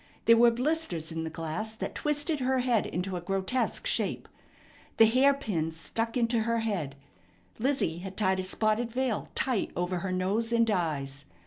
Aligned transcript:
There 0.25 0.35
were 0.35 0.49
blisters 0.49 1.11
in 1.11 1.25
the 1.25 1.29
glass 1.29 1.75
that 1.75 1.93
twisted 1.93 2.39
her 2.39 2.61
head 2.61 2.87
into 2.87 3.17
a 3.17 3.21
grotesque 3.21 3.85
shape. 3.85 4.27
The 4.97 5.05
hairpins 5.05 5.77
stuck 5.77 6.17
into 6.17 6.39
her 6.39 6.61
head. 6.61 6.95
Lizzie 7.59 7.99
had 7.99 8.17
tied 8.17 8.39
a 8.39 8.43
spotted 8.43 8.89
veil 8.89 9.29
tight 9.35 9.69
over 9.75 9.99
her 9.99 10.11
nose 10.11 10.51
and 10.51 10.67
eyes. 10.71 11.25